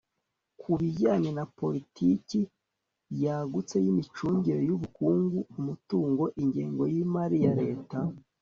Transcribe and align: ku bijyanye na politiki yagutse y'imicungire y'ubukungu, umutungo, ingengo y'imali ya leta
ku 0.59 0.69
bijyanye 0.79 1.29
na 1.37 1.43
politiki 1.59 2.39
yagutse 3.23 3.75
y'imicungire 3.85 4.59
y'ubukungu, 4.67 5.37
umutungo, 5.59 6.23
ingengo 6.43 6.83
y'imali 6.93 7.35
ya 7.45 7.53
leta 7.61 7.97